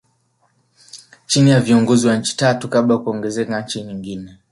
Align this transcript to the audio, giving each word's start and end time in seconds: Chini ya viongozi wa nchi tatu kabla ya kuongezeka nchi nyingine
Chini 1.25 1.49
ya 1.49 1.59
viongozi 1.61 2.07
wa 2.07 2.15
nchi 2.17 2.37
tatu 2.37 2.69
kabla 2.69 2.93
ya 2.93 2.99
kuongezeka 2.99 3.61
nchi 3.61 3.81
nyingine 3.83 4.37